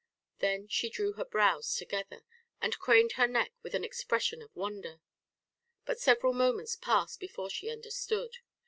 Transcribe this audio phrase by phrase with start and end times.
[0.39, 2.23] Then she drew her brows together,
[2.59, 4.99] and craned her neck with an expression of wonder.
[5.85, 8.37] But several moments passed before she understood.